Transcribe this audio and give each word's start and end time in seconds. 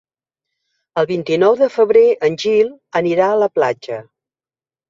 El 1.01 1.07
vint-i-nou 1.11 1.57
de 1.59 1.69
febrer 1.75 2.03
en 2.31 2.39
Gil 2.45 2.73
anirà 3.03 3.29
a 3.35 3.39
la 3.45 3.51
platja. 3.59 4.01